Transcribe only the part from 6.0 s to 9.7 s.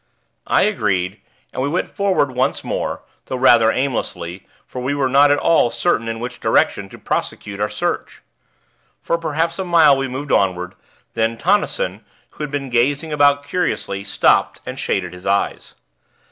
in which direction to prosecute our search. For perhaps a